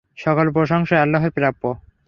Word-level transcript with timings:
সকল 0.17 0.45
প্রশংসা 0.55 0.95
আল্লাহরই 1.03 1.35
প্রাপ্য। 1.37 1.63